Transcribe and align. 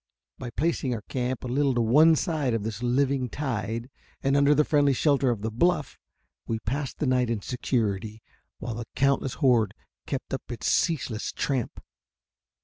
By 0.39 0.49
placing 0.49 0.95
our 0.95 1.03
camp 1.03 1.43
a 1.43 1.47
little 1.47 1.75
to 1.75 1.81
one 1.81 2.15
side 2.15 2.55
of 2.55 2.63
this 2.63 2.81
living 2.81 3.29
tide, 3.29 3.87
and 4.23 4.35
under 4.35 4.55
the 4.55 4.63
friendly 4.65 4.93
shelter 4.93 5.29
of 5.29 5.43
the 5.43 5.51
bluff, 5.51 5.99
we 6.47 6.57
passed 6.57 6.97
the 6.97 7.05
night 7.05 7.29
in 7.29 7.41
security, 7.43 8.23
while 8.57 8.73
the 8.73 8.85
countless 8.95 9.35
horde 9.35 9.75
kept 10.07 10.33
up 10.33 10.51
its 10.51 10.65
ceaseless 10.65 11.31
tramp. 11.31 11.83